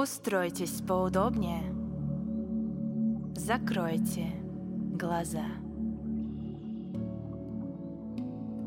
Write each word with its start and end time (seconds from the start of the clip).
Устройтесь 0.00 0.80
поудобнее. 0.80 1.60
Закройте 3.36 4.28
глаза. 4.98 5.44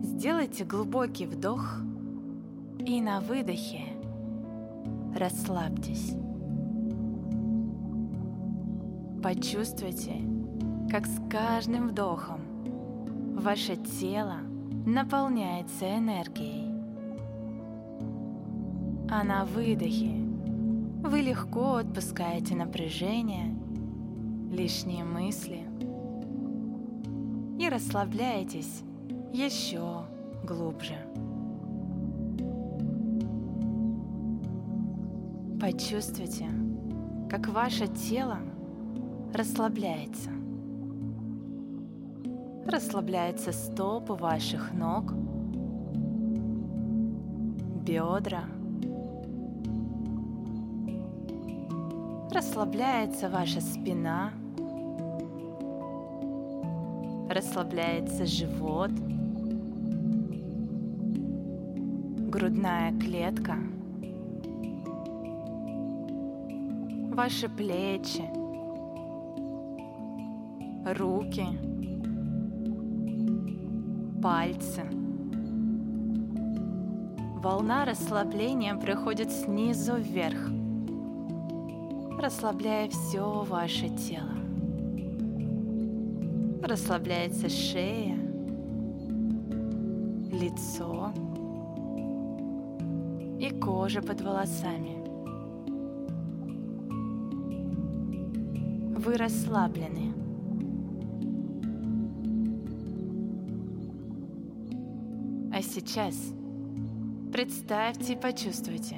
Сделайте 0.03 0.63
глубокий 0.63 1.25
вдох 1.25 1.79
и 2.77 3.01
на 3.01 3.19
выдохе 3.19 3.81
расслабьтесь. 5.17 6.13
Почувствуйте, 9.23 10.13
как 10.91 11.07
с 11.07 11.19
каждым 11.31 11.87
вдохом 11.87 12.41
ваше 13.39 13.75
тело 13.77 14.37
наполняется 14.85 15.97
энергией. 15.97 16.71
А 19.09 19.23
на 19.23 19.45
выдохе 19.45 20.22
вы 21.03 21.19
легко 21.19 21.75
отпускаете 21.75 22.55
напряжение, 22.55 23.53
лишние 24.49 25.03
мысли 25.03 25.65
и 27.59 27.67
расслабляетесь 27.69 28.83
еще 29.33 30.05
глубже. 30.45 30.95
Почувствуйте, 35.59 36.47
как 37.29 37.49
ваше 37.49 37.87
тело 37.87 38.37
расслабляется. 39.33 40.29
Расслабляются 42.65 43.51
стопы 43.51 44.13
ваших 44.13 44.73
ног, 44.73 45.13
бедра. 47.83 48.45
Расслабляется 52.33 53.29
ваша 53.29 53.61
спина. 53.61 54.31
Расслабляется 57.29 58.25
живот. 58.25 58.91
Грудная 62.29 62.91
клетка. 62.99 63.57
Ваши 67.13 67.47
плечи 67.47 68.23
руки, 70.85 71.45
пальцы. 74.21 74.83
Волна 77.41 77.85
расслабления 77.85 78.75
проходит 78.75 79.31
снизу 79.31 79.95
вверх, 79.95 80.49
расслабляя 82.23 82.87
все 82.87 83.43
ваше 83.43 83.89
тело. 83.89 84.31
Расслабляется 86.63 87.49
шея, 87.49 88.15
лицо 90.31 91.11
и 93.37 93.49
кожа 93.59 94.01
под 94.01 94.21
волосами. 94.21 95.03
Вы 98.97 99.17
расслаблены. 99.17 100.13
А 105.53 105.61
сейчас 105.61 106.15
представьте 107.33 108.13
и 108.13 108.15
почувствуйте, 108.15 108.95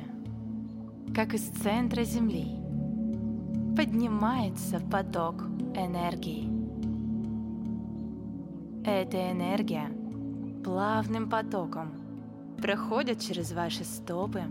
как 1.15 1.33
из 1.33 1.41
центра 1.41 2.03
Земли 2.03 2.64
поднимается 3.75 4.79
поток 4.79 5.43
энергии. 5.75 6.49
Эта 8.85 9.31
энергия 9.31 9.89
плавным 10.63 11.29
потоком 11.29 11.91
проходит 12.61 13.19
через 13.19 13.51
ваши 13.51 13.83
стопы, 13.83 14.43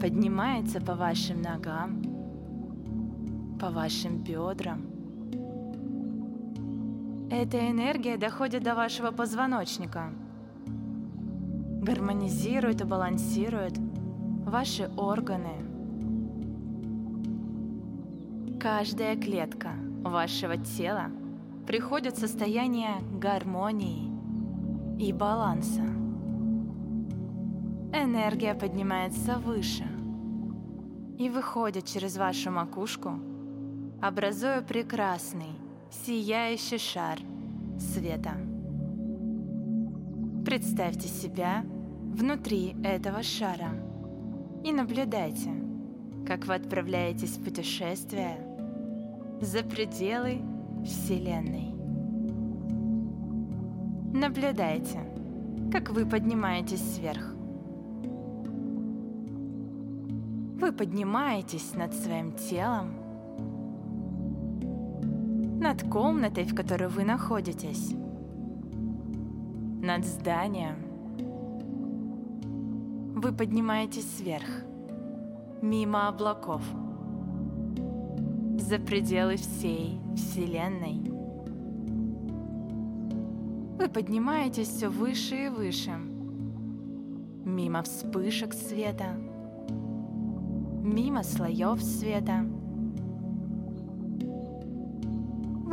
поднимается 0.00 0.80
по 0.80 0.94
вашим 0.94 1.42
ногам, 1.42 2.02
по 3.60 3.70
вашим 3.70 4.18
бедрам, 4.18 4.94
эта 7.30 7.68
энергия 7.68 8.16
доходит 8.16 8.62
до 8.62 8.76
вашего 8.76 9.10
позвоночника, 9.10 10.12
гармонизирует 11.82 12.80
и 12.80 12.84
балансирует 12.84 13.76
ваши 14.46 14.88
органы. 14.96 15.73
Каждая 18.64 19.14
клетка 19.14 19.72
вашего 20.02 20.56
тела 20.56 21.10
приходит 21.66 22.16
в 22.16 22.20
состояние 22.20 22.94
гармонии 23.20 24.10
и 24.98 25.12
баланса. 25.12 25.82
Энергия 27.92 28.54
поднимается 28.54 29.36
выше 29.36 29.84
и 31.18 31.28
выходит 31.28 31.84
через 31.84 32.16
вашу 32.16 32.50
макушку, 32.50 33.10
образуя 34.00 34.62
прекрасный 34.62 35.58
сияющий 35.90 36.78
шар 36.78 37.18
света. 37.78 38.32
Представьте 40.46 41.08
себя 41.08 41.66
внутри 42.14 42.74
этого 42.82 43.22
шара 43.22 43.72
и 44.64 44.72
наблюдайте, 44.72 45.50
как 46.26 46.46
вы 46.46 46.54
отправляетесь 46.54 47.36
в 47.36 47.44
путешествие 47.44 48.53
за 49.44 49.62
пределы 49.62 50.40
Вселенной. 50.84 51.74
Наблюдайте, 54.12 55.00
как 55.70 55.90
вы 55.90 56.06
поднимаетесь 56.06 56.98
вверх. 56.98 57.34
Вы 60.60 60.72
поднимаетесь 60.72 61.74
над 61.74 61.94
своим 61.94 62.32
телом 62.32 63.04
над 65.64 65.82
комнатой, 65.88 66.44
в 66.44 66.54
которой 66.54 66.88
вы 66.88 67.04
находитесь, 67.04 67.94
над 69.82 70.04
зданием. 70.04 70.76
Вы 73.18 73.32
поднимаетесь 73.32 74.20
вверх, 74.20 74.48
мимо 75.62 76.08
облаков, 76.08 76.62
за 78.64 78.78
пределы 78.78 79.36
всей 79.36 80.00
Вселенной. 80.16 81.00
Вы 83.78 83.88
поднимаетесь 83.88 84.68
все 84.68 84.88
выше 84.88 85.46
и 85.46 85.48
выше, 85.48 85.92
мимо 87.44 87.82
вспышек 87.82 88.54
света, 88.54 89.16
мимо 90.82 91.22
слоев 91.22 91.82
света– 91.82 92.46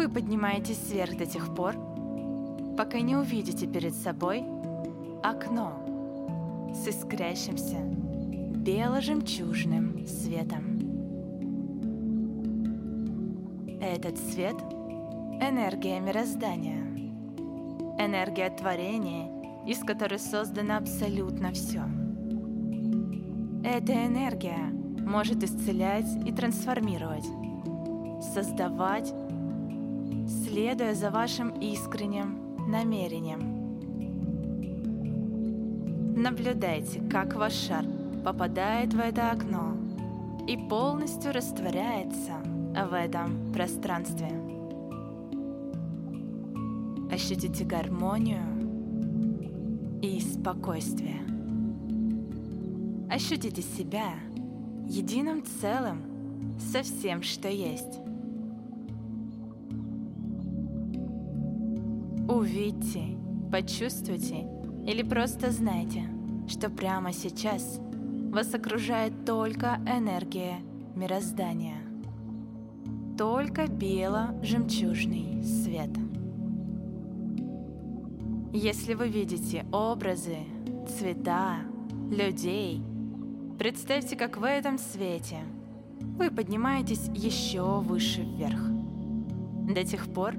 Вы 0.01 0.09
поднимаетесь 0.09 0.89
вверх 0.89 1.15
до 1.15 1.27
тех 1.27 1.53
пор, 1.53 1.75
пока 2.75 3.01
не 3.01 3.15
увидите 3.15 3.67
перед 3.67 3.93
собой 3.93 4.43
окно 5.21 6.71
с 6.73 6.87
искрящимся 6.87 7.77
бело-жемчужным 8.55 10.07
светом. 10.07 10.80
Этот 13.81 14.15
свет— 14.19 14.55
энергия 15.41 15.99
мироздания, 15.99 16.83
энергия 17.97 18.51
творения, 18.51 19.27
из 19.65 19.79
которой 19.79 20.19
создано 20.19 20.77
абсолютно 20.77 21.51
все. 21.51 21.81
Эта 23.63 24.05
энергия 24.05 24.71
может 24.99 25.43
исцелять 25.43 26.05
и 26.27 26.31
трансформировать, 26.31 27.25
создавать 28.33 29.11
следуя 30.27 30.93
за 30.93 31.09
вашим 31.09 31.49
искренним 31.59 32.55
намерением. 32.69 33.61
Наблюдайте, 36.15 37.01
как 37.09 37.33
ваш 37.33 37.53
шар 37.53 37.85
попадает 38.23 38.93
в 38.93 38.99
это 38.99 39.31
окно 39.31 39.75
и 40.47 40.55
полностью 40.55 41.33
растворяется 41.33 42.50
в 42.73 42.93
этом 42.93 43.51
пространстве. 43.51 44.29
Ощутите 47.11 47.65
гармонию 47.65 48.41
и 50.01 50.19
спокойствие. 50.21 51.21
Ощутите 53.09 53.61
себя 53.61 54.13
единым 54.87 55.43
целым 55.43 56.01
со 56.59 56.81
всем, 56.83 57.21
что 57.21 57.49
есть. 57.49 57.99
Увидьте, 62.29 63.17
почувствуйте 63.51 64.47
или 64.87 65.03
просто 65.03 65.51
знайте, 65.51 66.03
что 66.47 66.69
прямо 66.69 67.11
сейчас 67.11 67.81
вас 68.31 68.53
окружает 68.53 69.25
только 69.25 69.81
энергия 69.85 70.61
мироздания. 70.95 71.80
Только 73.17 73.67
бело-жемчужный 73.67 75.43
свет. 75.43 75.89
Если 78.53 78.93
вы 78.95 79.07
видите 79.07 79.65
образы, 79.71 80.37
цвета, 80.87 81.59
людей, 82.09 82.81
представьте, 83.57 84.15
как 84.15 84.37
в 84.37 84.43
этом 84.43 84.77
свете 84.77 85.37
вы 86.17 86.29
поднимаетесь 86.31 87.09
еще 87.13 87.79
выше 87.79 88.21
вверх. 88.21 88.59
До 89.73 89.83
тех 89.83 90.11
пор, 90.13 90.35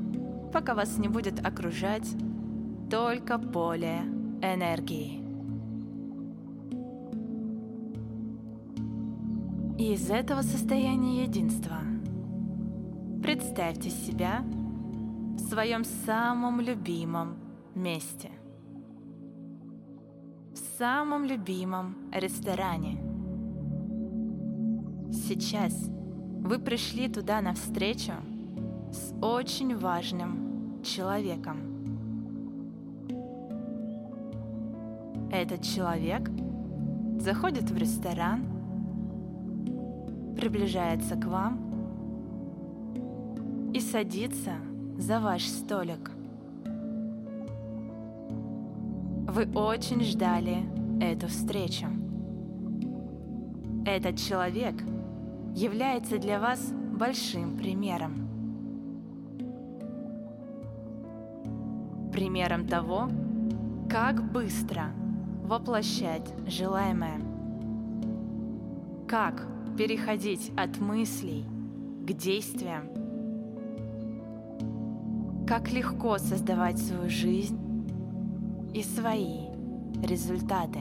пока 0.53 0.75
вас 0.75 0.99
не 0.99 1.09
будет 1.09 1.45
окружать 1.45 2.09
только 2.91 3.39
поле 3.39 4.01
энергии. 4.43 5.23
И 9.79 9.95
из 9.95 10.11
этого 10.11 10.43
состояния 10.43 11.25
единства 11.25 11.79
представьте 13.23 13.89
себя 13.89 14.43
в 14.43 15.39
своем 15.39 15.85
самом 15.85 16.61
любимом 16.61 17.37
месте. 17.75 18.31
В 20.53 20.59
самом 20.79 21.25
любимом 21.25 22.11
ресторане. 22.13 22.99
Сейчас 25.13 25.73
вы 26.41 26.59
пришли 26.59 27.09
туда 27.09 27.41
навстречу 27.41 28.13
с 28.91 29.15
очень 29.23 29.77
важным 29.77 30.83
человеком. 30.83 31.59
Этот 35.31 35.63
человек 35.63 36.29
заходит 37.19 37.71
в 37.71 37.77
ресторан, 37.77 38.45
приближается 40.37 41.15
к 41.15 41.25
вам 41.27 41.72
и 43.73 43.81
садится 43.81 44.53
за 44.99 45.21
ваш 45.21 45.47
столик. 45.47 46.11
Вы 49.29 49.49
очень 49.55 50.03
ждали 50.03 50.59
эту 51.01 51.29
встречу. 51.29 51.87
Этот 53.87 54.19
человек 54.19 54.75
является 55.55 56.19
для 56.19 56.39
вас 56.39 56.73
большим 56.99 57.57
примером. 57.57 58.29
Примером 62.13 62.67
того, 62.67 63.09
как 63.89 64.23
быстро 64.33 64.93
воплощать 65.45 66.33
желаемое. 66.47 67.21
Как 69.09 69.47
переходить 69.79 70.53
от 70.57 70.79
мыслей 70.79 71.45
к 72.07 72.13
действиям. 72.13 72.92
Как 75.47 75.71
легко 75.71 76.19
создавать 76.19 76.79
свою 76.79 77.11
жизнь 77.11 77.59
и 78.75 78.83
свои 78.83 79.49
результаты. 80.03 80.81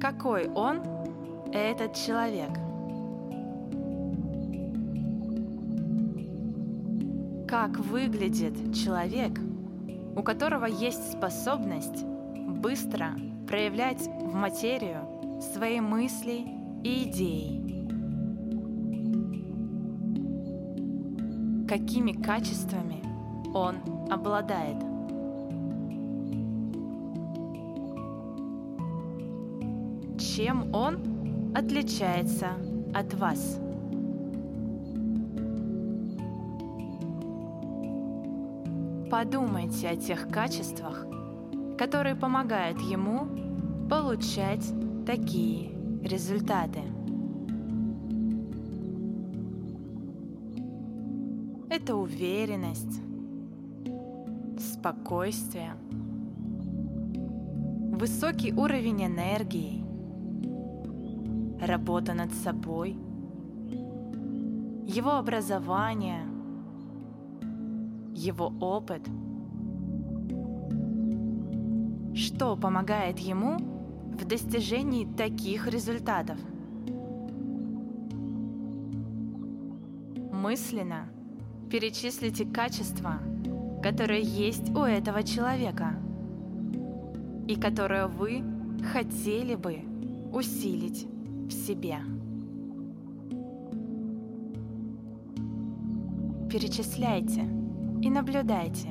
Какой 0.00 0.48
он, 0.48 0.80
этот 1.52 1.94
человек? 1.94 2.50
Как 7.48 7.78
выглядит 7.78 8.74
человек, 8.74 9.38
у 10.14 10.22
которого 10.22 10.66
есть 10.66 11.12
способность 11.12 12.04
быстро 12.04 13.12
проявлять 13.46 14.02
в 14.02 14.34
материю 14.34 15.40
свои 15.54 15.80
мысли 15.80 16.46
и 16.84 17.04
идеи? 17.04 17.77
Какими 21.68 22.12
качествами 22.12 23.02
он 23.52 23.76
обладает. 24.10 24.78
Чем 30.18 30.74
он 30.74 31.52
отличается 31.54 32.52
от 32.94 33.12
вас? 33.12 33.60
Подумайте 39.10 39.88
о 39.90 39.96
тех 39.96 40.28
качествах, 40.28 41.06
которые 41.76 42.14
помогают 42.14 42.80
ему 42.80 43.28
получать 43.90 44.64
такие 45.04 45.70
результаты. 46.02 46.80
Это 51.80 51.94
уверенность, 51.94 53.00
спокойствие, 54.58 55.74
высокий 57.92 58.52
уровень 58.52 59.06
энергии, 59.06 59.84
работа 61.64 62.14
над 62.14 62.32
собой, 62.32 62.98
его 64.88 65.12
образование, 65.12 66.22
его 68.12 68.52
опыт. 68.60 69.08
Что 72.12 72.56
помогает 72.56 73.20
ему 73.20 73.56
в 74.18 74.24
достижении 74.26 75.06
таких 75.16 75.68
результатов? 75.68 76.38
Мысленно 80.32 81.08
перечислите 81.70 82.46
качества, 82.46 83.18
которое 83.82 84.20
есть 84.20 84.70
у 84.70 84.80
этого 84.80 85.22
человека 85.22 85.96
и 87.46 87.56
которое 87.56 88.06
вы 88.06 88.42
хотели 88.92 89.54
бы 89.54 89.80
усилить 90.32 91.06
в 91.46 91.50
себе. 91.50 91.98
Перечисляйте 96.50 97.42
и 98.00 98.08
наблюдайте, 98.08 98.88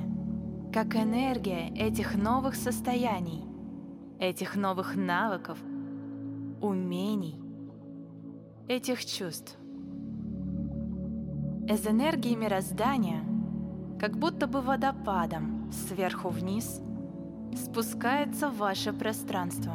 как 0.71 0.95
энергия 0.95 1.69
этих 1.75 2.15
новых 2.15 2.55
состояний, 2.55 3.43
этих 4.19 4.55
новых 4.55 4.95
навыков, 4.95 5.57
умений, 6.61 7.41
этих 8.67 9.03
чувств 9.05 9.56
из 11.67 11.85
энергии 11.87 12.35
мироздания– 12.35 13.23
как 13.99 14.17
будто 14.17 14.47
бы 14.47 14.61
водопадом 14.61 15.71
сверху 15.71 16.29
вниз 16.29 16.81
спускается 17.55 18.49
в 18.49 18.57
ваше 18.57 18.93
пространство. 18.93 19.73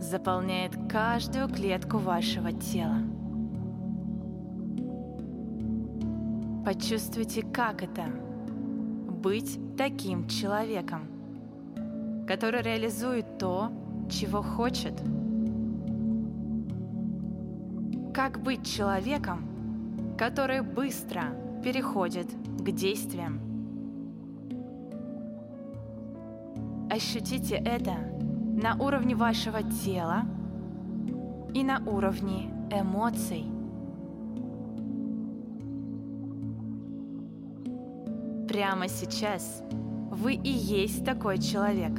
Заполняет 0.00 0.72
каждую 0.88 1.48
клетку 1.48 1.98
вашего 1.98 2.52
тела. 2.52 3.02
Почувствуйте, 6.64 7.42
как 7.42 7.82
это— 7.82 8.04
быть 9.22 9.58
таким 9.76 10.28
человеком, 10.28 11.02
который 12.26 12.62
реализует 12.62 13.38
то, 13.38 13.70
чего 14.10 14.42
хочет. 14.42 14.94
Как 18.16 18.42
быть 18.42 18.64
человеком, 18.66 20.16
который 20.16 20.62
быстро 20.62 21.24
переходит 21.62 22.26
к 22.60 22.70
действиям. 22.70 23.38
Ощутите 26.90 27.56
это 27.56 27.92
на 28.54 28.74
уровне 28.82 29.14
вашего 29.14 29.62
тела 29.62 30.22
и 31.52 31.62
на 31.62 31.78
уровне 31.86 32.50
эмоций. 32.70 33.44
Прямо 38.48 38.88
сейчас 38.88 39.62
вы 40.10 40.32
и 40.32 40.48
есть 40.48 41.04
такой 41.04 41.36
человек. 41.36 41.92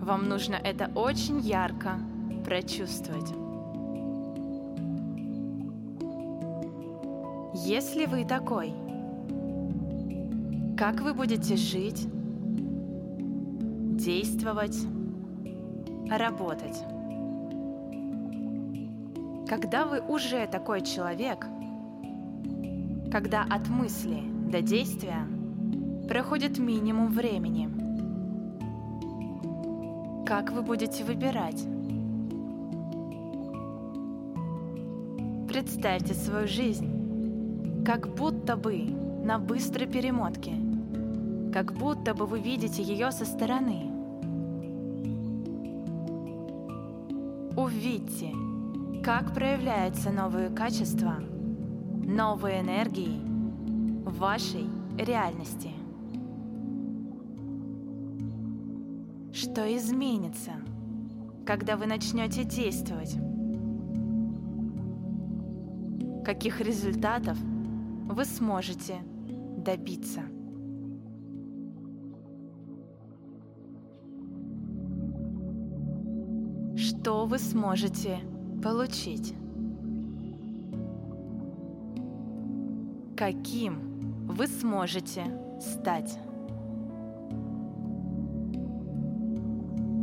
Вам 0.00 0.28
нужно 0.28 0.56
это 0.56 0.90
очень 0.96 1.38
ярко 1.38 2.00
прочувствовать. 2.44 3.37
Если 7.68 8.06
вы 8.06 8.24
такой, 8.24 8.72
как 10.74 11.02
вы 11.02 11.12
будете 11.12 11.54
жить, 11.54 12.08
действовать, 13.98 14.78
работать? 16.08 16.82
Когда 19.46 19.84
вы 19.84 20.00
уже 20.00 20.46
такой 20.46 20.80
человек, 20.80 21.46
когда 23.12 23.42
от 23.42 23.68
мысли 23.68 24.22
до 24.50 24.62
действия 24.62 25.28
проходит 26.08 26.58
минимум 26.58 27.08
времени, 27.08 27.68
Как 30.24 30.52
вы 30.52 30.62
будете 30.62 31.04
выбирать? 31.04 31.62
Представьте 35.48 36.14
свою 36.14 36.46
жизнь, 36.46 36.97
как 37.88 38.06
будто 38.06 38.54
бы 38.54 38.82
на 39.24 39.38
быстрой 39.38 39.86
перемотке, 39.86 40.52
как 41.54 41.72
будто 41.72 42.12
бы 42.12 42.26
вы 42.26 42.38
видите 42.38 42.82
ее 42.82 43.10
со 43.10 43.24
стороны. 43.24 43.90
Увидьте, 47.56 48.34
как 49.02 49.32
проявляются 49.32 50.10
новые 50.10 50.50
качества, 50.50 51.14
новые 52.04 52.60
энергии 52.60 53.22
в 54.04 54.18
вашей 54.18 54.66
реальности. 54.98 55.70
Что 59.32 59.64
изменится, 59.74 60.52
когда 61.46 61.78
вы 61.78 61.86
начнете 61.86 62.44
действовать? 62.44 63.16
Каких 66.22 66.60
результатов 66.60 67.38
вы 68.08 68.24
сможете 68.24 68.96
добиться? 69.58 70.22
Что 76.76 77.26
вы 77.26 77.38
сможете 77.38 78.18
получить? 78.62 79.34
Каким 83.16 84.26
вы 84.26 84.46
сможете 84.46 85.24
стать? 85.60 86.18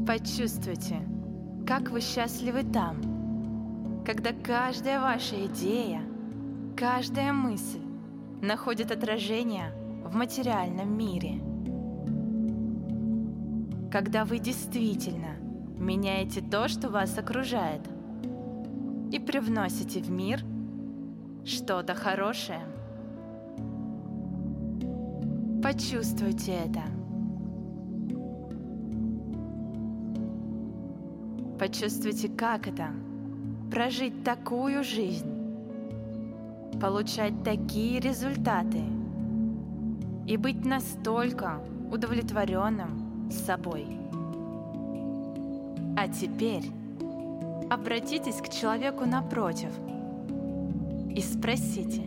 Почувствуйте, 0.06 0.98
как 1.66 1.90
вы 1.90 2.02
счастливы 2.02 2.64
там, 2.64 4.04
когда 4.06 4.32
каждая 4.32 5.00
ваша 5.02 5.48
идея, 5.48 6.02
каждая 6.78 7.34
мысль 7.34 7.80
находит 8.42 8.92
отражение 8.92 9.72
в 10.04 10.16
материальном 10.16 10.98
мире. 10.98 11.42
Когда 13.92 14.26
вы 14.26 14.40
действительно 14.40 15.38
меняете 15.78 16.42
то, 16.42 16.68
что 16.68 16.90
вас 16.90 17.18
окружает, 17.18 17.82
и 19.12 19.20
привносите 19.20 20.02
в 20.02 20.10
мир 20.10 20.42
что-то 21.46 21.94
хорошее. 21.94 22.62
Почувствуйте 25.64 26.54
это. 26.54 26.82
Почувствуйте, 31.58 32.28
как 32.30 32.68
это– 32.68 32.90
прожить 33.72 34.24
такую 34.24 34.84
жизнь, 34.84 35.35
получать 36.80 37.44
такие 37.44 38.00
результаты 38.00 38.82
и 40.28 40.38
быть 40.38 40.66
настолько 40.66 41.60
удовлетворенным 41.92 43.30
собой. 43.32 43.86
А 45.98 46.08
теперь 46.08 46.64
обратитесь 47.70 48.42
к 48.42 48.50
человеку 48.50 49.06
напротив 49.06 49.72
и 51.10 51.22
спросите, 51.22 52.04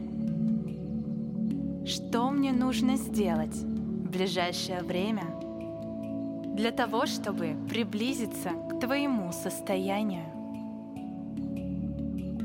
что 1.86 2.30
мне 2.30 2.52
нужно 2.52 2.96
сделать 2.96 3.56
в 3.56 4.10
ближайшее 4.10 4.82
время– 4.82 5.24
для 6.58 6.72
того, 6.72 7.06
чтобы 7.06 7.54
приблизиться 7.70 8.50
к 8.68 8.80
твоему 8.80 9.30
состоянию. 9.30 10.24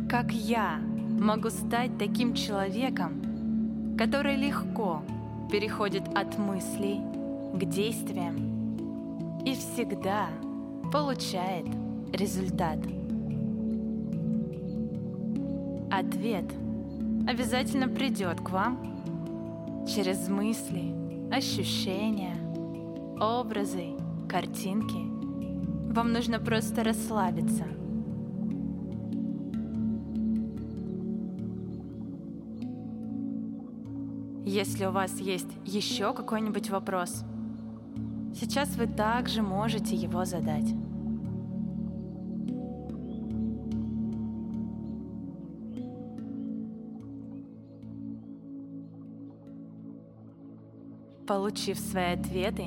Как 0.07 0.31
я 0.31 0.79
могу 1.23 1.49
стать 1.49 1.97
таким 1.97 2.33
человеком, 2.33 3.95
который 3.97 4.35
легко 4.35 5.01
переходит 5.49 6.03
от 6.15 6.37
мыслей 6.37 6.99
к 7.53 7.63
действиям 7.63 9.39
и 9.45 9.55
всегда 9.55 10.27
получает 10.91 11.65
результат? 12.11 12.79
Ответ 15.89 16.45
обязательно 17.27 17.87
придет 17.87 18.41
к 18.41 18.49
вам 18.49 19.85
через 19.87 20.27
мысли, 20.27 20.93
ощущения, 21.31 22.35
образы 23.19 23.93
картинки. 24.27 25.93
Вам 25.93 26.11
нужно 26.11 26.39
просто 26.39 26.83
расслабиться. 26.83 27.65
Если 34.53 34.85
у 34.85 34.91
вас 34.91 35.19
есть 35.19 35.49
еще 35.65 36.13
какой-нибудь 36.13 36.69
вопрос, 36.69 37.23
сейчас 38.35 38.75
вы 38.75 38.85
также 38.85 39.41
можете 39.41 39.95
его 39.95 40.25
задать. 40.25 40.75
Получив 51.25 51.79
свои 51.79 52.13
ответы, 52.13 52.65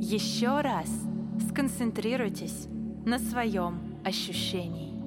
еще 0.00 0.62
раз 0.62 0.90
сконцентрируйтесь 1.48 2.66
на 3.06 3.20
своем 3.20 3.78
ощущении. 4.04 5.00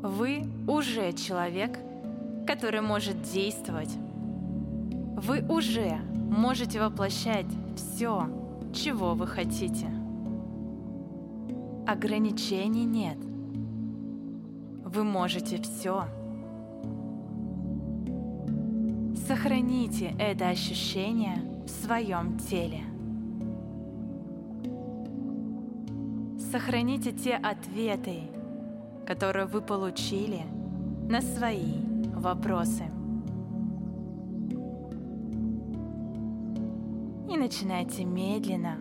Вы 0.00 0.44
уже 0.68 1.12
человек, 1.14 1.76
который 2.46 2.80
может 2.80 3.22
действовать. 3.22 3.90
Вы 5.16 5.44
уже 5.48 5.98
можете 6.14 6.80
воплощать 6.80 7.46
все, 7.76 8.28
чего 8.72 9.14
вы 9.14 9.26
хотите. 9.26 9.86
Ограничений 11.86 12.84
нет. 12.84 13.18
Вы 14.84 15.04
можете 15.04 15.60
все. 15.60 16.04
Сохраните 19.26 20.14
это 20.18 20.48
ощущение– 20.48 21.42
в 21.64 21.70
своем 21.70 22.38
теле. 22.38 22.82
Сохраните 26.52 27.12
те 27.12 27.34
ответы, 27.34 28.22
которые 29.06 29.46
вы 29.46 29.60
получили 29.60 30.42
на 31.08 31.20
свои 31.20 31.83
вопросы. 32.24 32.84
И 37.30 37.36
начинайте 37.36 38.04
медленно 38.04 38.78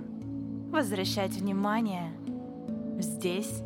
возвращать 0.72 1.34
внимание 1.34 2.12
здесь 3.00 3.62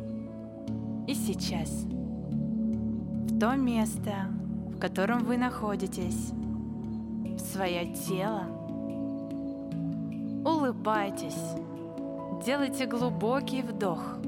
и 1.06 1.14
сейчас, 1.14 1.70
в 1.70 3.38
то 3.38 3.54
место, 3.54 4.28
в 4.74 4.78
котором 4.78 5.24
вы 5.24 5.38
находитесь, 5.38 6.32
в 6.32 7.38
свое 7.38 7.94
тело– 7.94 8.42
улыбайтесь, 10.44 11.54
делайте 12.44 12.86
глубокий 12.86 13.62
вдох. 13.62 14.18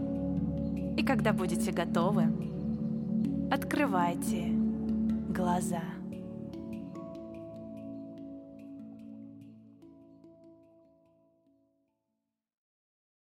И 0.97 1.03
когда 1.05 1.33
будете 1.33 1.73
готовы, 1.73 2.25
открывайте 3.51 4.60
глаза. 5.31 6.00